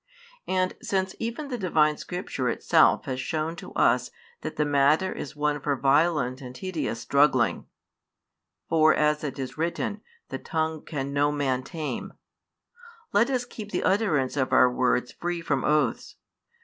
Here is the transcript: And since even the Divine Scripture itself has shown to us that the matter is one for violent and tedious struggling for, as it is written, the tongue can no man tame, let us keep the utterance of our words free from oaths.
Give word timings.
And 0.47 0.73
since 0.81 1.13
even 1.19 1.49
the 1.49 1.59
Divine 1.59 1.95
Scripture 1.95 2.49
itself 2.49 3.05
has 3.05 3.21
shown 3.21 3.55
to 3.57 3.71
us 3.73 4.09
that 4.41 4.55
the 4.55 4.65
matter 4.65 5.13
is 5.13 5.35
one 5.35 5.59
for 5.61 5.75
violent 5.75 6.41
and 6.41 6.55
tedious 6.55 6.99
struggling 6.99 7.67
for, 8.67 8.95
as 8.95 9.23
it 9.23 9.37
is 9.37 9.59
written, 9.59 10.01
the 10.29 10.39
tongue 10.39 10.83
can 10.83 11.13
no 11.13 11.31
man 11.31 11.61
tame, 11.61 12.13
let 13.13 13.29
us 13.29 13.45
keep 13.45 13.69
the 13.69 13.83
utterance 13.83 14.35
of 14.35 14.51
our 14.51 14.71
words 14.73 15.11
free 15.11 15.39
from 15.39 15.63
oaths. 15.63 16.15